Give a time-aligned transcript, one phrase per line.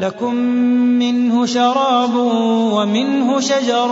[0.00, 0.34] لكم
[0.98, 2.14] منه شراب
[2.72, 3.88] ومنه شجر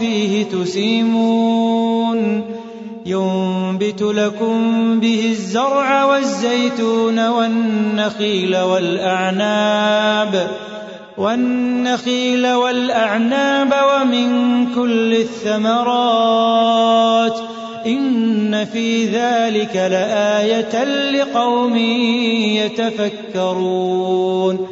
[0.00, 2.44] فيه تسيمون.
[3.06, 10.50] ينبت لكم به الزرع والزيتون والنخيل والأعناب.
[11.18, 17.38] والنخيل والأعناب ومن كل الثمرات.
[17.86, 21.76] إن في ذلك لآية لقوم
[23.36, 24.71] يتفكرون.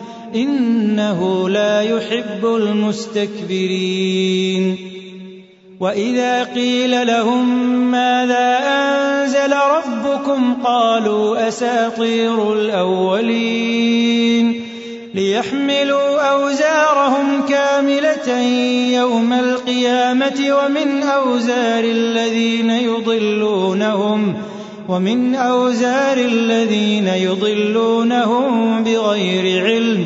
[0.35, 3.97] إنه لا يحب المستكبرين.
[5.79, 14.21] وإذا قيل لهم ماذا أنزل ربكم قالوا أساطير الأولين.
[15.15, 18.39] ليحملوا أوزارهم كاملة
[18.93, 24.33] يوم القيامة ومن أوزار الذين يضلونهم
[24.89, 30.05] ومن أوزار الذين يضلونهم بغير علم.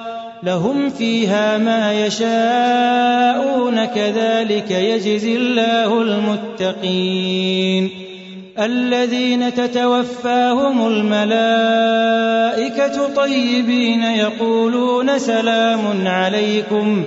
[0.43, 7.89] لهم فيها ما يشاءون كذلك يجزي الله المتقين.
[8.59, 12.27] الذين تتوفاهم الملائكة
[13.15, 17.03] طيبين يقولون سلام عليكم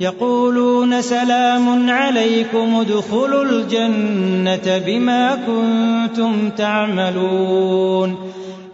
[0.00, 8.16] يقولون سلام عليكم ادخلوا الجنة بما كنتم تعملون.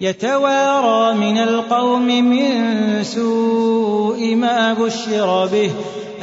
[0.00, 5.70] يتوارى من القوم من سوء ما بشر به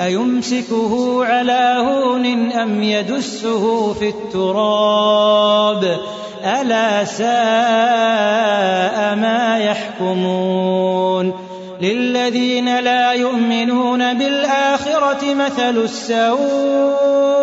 [0.06, 5.98] أيمسكه على هون أم يدسه في التراب؟
[6.44, 7.26] ألا ساء
[9.16, 11.34] ما يحكمون؟
[11.82, 17.43] للذين لا يؤمنون بالآخرة مثل السوء.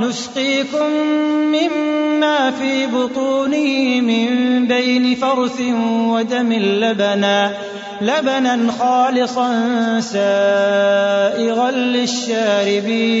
[0.00, 0.90] نسقيكم
[1.52, 4.26] مما في بطونه من
[4.66, 5.60] بين فرث
[6.08, 7.52] ودم لبنا
[8.00, 13.20] لبنا خالصا سائغا للشاربين.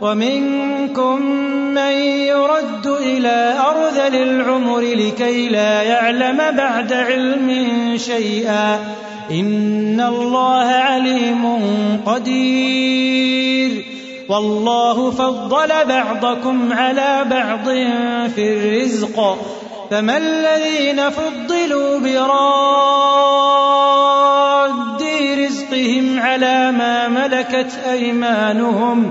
[0.00, 1.22] ومنكم
[1.74, 7.66] من يرد إلى أرذل العمر لكي لا يعلم بعد علم
[7.96, 8.78] شيئا.
[9.30, 11.60] إن الله عليم
[12.06, 13.84] قدير.
[14.28, 17.64] والله فضل بعضكم على بعض
[18.34, 19.38] في الرزق.
[19.90, 23.60] فما الذين فضلوا براد
[25.38, 29.10] رزقهم على ما ملكت أيمانهم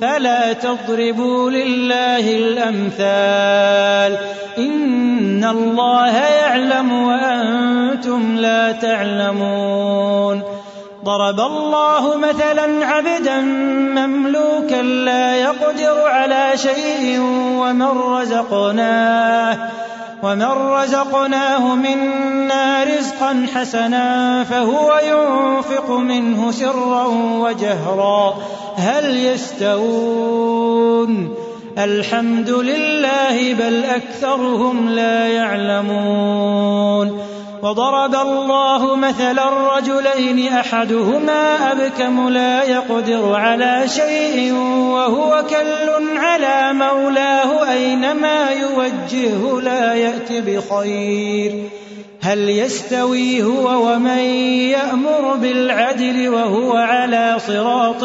[0.00, 4.18] فلا تضربوا لله الأمثال.
[4.58, 10.42] إن الله يعلم وأنتم لا تعلمون.
[11.04, 13.40] ضرب الله مثلا عبدا
[13.96, 17.20] مملوكا لا يقدر على شيء
[17.60, 19.58] ومن رزقناه
[20.22, 27.04] ومن رزقناه منا رزقا حسنا فهو ينفق منه سرا
[27.40, 28.34] وجهرا.
[28.76, 30.66] هل يستوون؟
[31.78, 37.20] الحمد لله بل أكثرهم لا يعلمون.
[37.62, 44.52] وضرب الله مثلا رجلين أحدهما أبكم لا يقدر على شيء
[44.92, 51.68] وهو كل على مولاه أينما يوجهه لا يأت بخير.
[52.20, 54.18] هل يستوي هو ومن
[54.70, 58.04] يأمر بالعدل وهو على صراط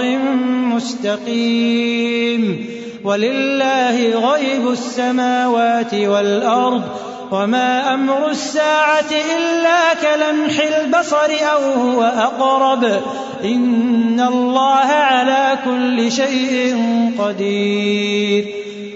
[0.76, 2.66] مستقيم؟
[3.04, 6.84] ولله غيب السماوات والأرض
[7.32, 13.02] وما أمر الساعة إلا كلمح البصر أو هو أقرب.
[13.44, 16.78] إن الله على كل شيء
[17.20, 18.46] قدير.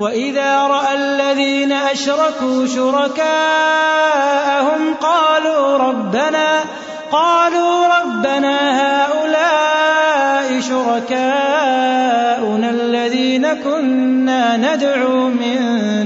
[0.00, 3.24] وإذا رأى الذين أشركوا شركاءهم
[5.00, 6.60] قالوا ربنا
[7.12, 11.26] قالوا ربنا هؤلاء شركاؤنا
[12.70, 15.58] الذين كنا ندعو من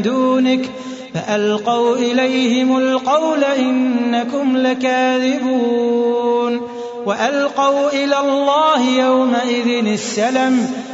[0.02, 0.70] دونك
[1.14, 6.00] فألقوا إليهم القول إنكم لكاذبون
[7.06, 10.79] وألقوا إلى الله يومئذ السلم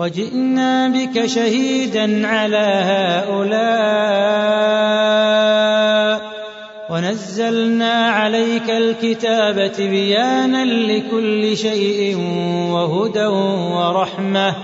[0.00, 3.60] وجئنا بك شهيدا على هؤلاء
[6.90, 12.16] ونزلنا عليك الكتاب تبيانا لكل شيء
[12.72, 14.54] وهدى ورحمة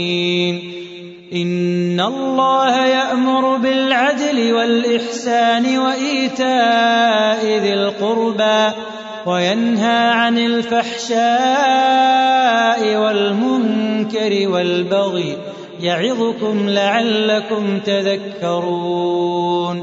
[1.34, 8.72] إن الله يأمر بالعدل والإحسان وإيتاء ذي القربى.
[9.28, 11.18] وينهى عن الفحشاء
[12.96, 15.36] والمنكر والبغي
[15.80, 19.82] يعظكم لعلكم تذكرون.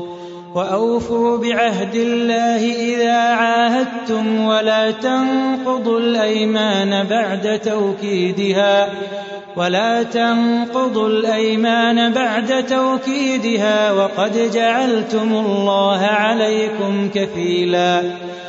[0.56, 8.90] وأوفوا بعهد الله إذا عاهدتم ولا تنقضوا الأيمان بعد توكيدها.
[9.58, 18.02] ولا تنقضوا الأيمان بعد توكيدها وقد جعلتم الله عليكم كفيلا.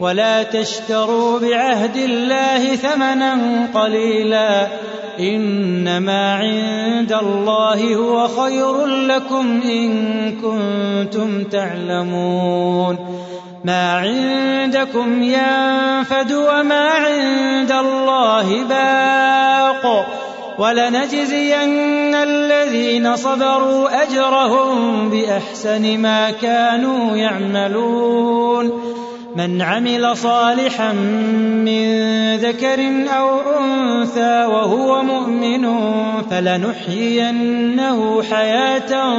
[0.00, 3.36] ولا تشتروا بعهد الله ثمنا
[3.74, 4.68] قليلا
[5.20, 9.90] إنما عند الله هو خير لكم إن
[10.36, 12.98] كنتم تعلمون
[13.64, 20.06] ما عندكم ينفد وما عند الله باق
[20.58, 28.89] ولنجزين الذين صبروا أجرهم بأحسن ما كانوا يعملون
[29.36, 32.00] من عمل صالحا من
[32.36, 32.80] ذكر
[33.18, 35.66] أو أنثى وهو مؤمن
[36.30, 39.16] فلنحيينه حياة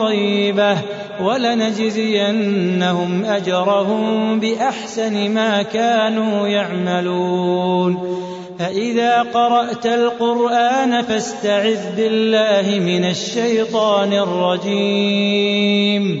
[0.00, 0.76] طيبة
[1.20, 8.20] ولنجزينهم أجرهم بأحسن ما كانوا يعملون.
[8.58, 16.20] فإذا قرأت القرآن فاستعذ بالله من الشيطان الرجيم.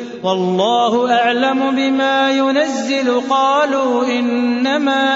[0.23, 3.21] والله أعلم بما ينزل.
[3.29, 5.15] قالوا إنما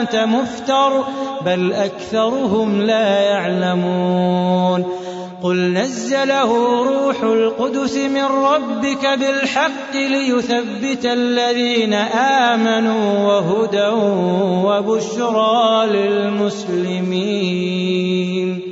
[0.00, 1.04] أنت مفتر
[1.46, 4.84] بل أكثرهم لا يعلمون.
[5.42, 13.88] قل نزله روح القدس من ربك بالحق ليثبت الذين آمنوا وهدى
[14.66, 18.71] وبشرى للمسلمين.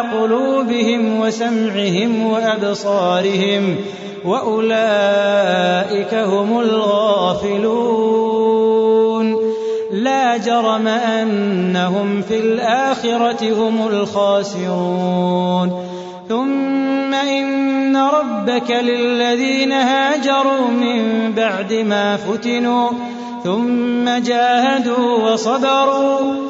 [0.00, 3.76] قلوبهم وسمعهم وأبصارهم
[4.24, 7.90] وأولئك هم الغافلون.
[9.92, 15.72] لا جرم أنهم في الآخرة هم الخاسرون.
[16.28, 22.90] ثم إن ربك للذين هاجروا من بعد ما فتنوا
[23.44, 26.49] ثم جاهدوا وصبروا.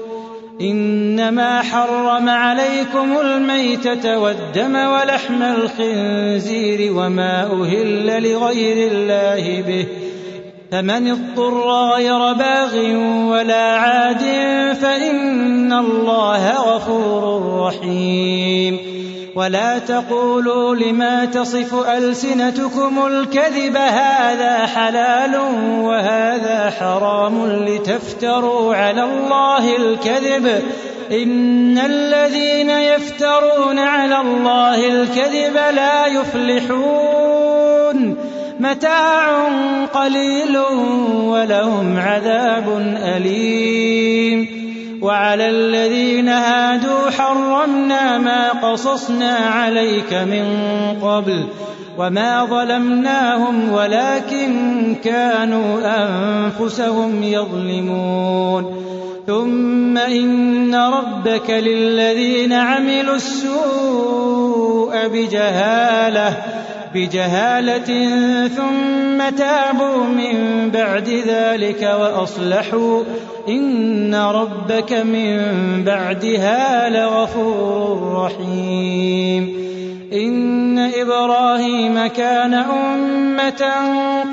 [0.61, 9.87] إنما حرم عليكم الميتة والدم ولحم الخنزير وما أهل لغير الله به
[10.71, 12.75] فمن اضطر غير باغ
[13.31, 14.21] ولا عاد
[14.81, 18.79] فإن الله غفور رحيم.
[19.35, 25.35] ولا تقولوا لما تصف ألسنتكم الكذب هذا حلال
[25.81, 30.63] وهذا حرام لتفتروا على الله الكذب.
[31.11, 37.11] إن الذين يفترون على الله الكذب لا يفلحون.
[38.59, 39.47] متاع
[39.85, 40.57] قليل
[41.23, 44.61] ولهم عذاب أليم.
[45.01, 50.45] وعلى الذين هادوا حرمنا ما قصصنا عليك من
[51.01, 51.43] قبل
[51.97, 58.91] وما ظلمناهم ولكن كانوا أنفسهم يظلمون.
[59.27, 66.37] ثم إن ربك للذين عملوا السوء بجهالة
[66.95, 68.07] بجهالة
[68.47, 73.03] ثم تابوا من بعد ذلك وأصلحوا
[73.47, 75.37] إن ربك من
[75.83, 79.61] بعدها لغفور رحيم.
[80.13, 83.63] إن إبراهيم كان أمة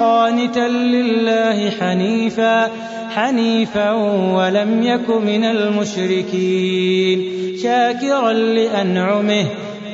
[0.01, 2.71] قانتا لله حنيفا
[3.15, 3.93] حنيفا
[4.35, 7.25] ولم يك من المشركين.
[7.63, 9.47] شاكرا لأنعمه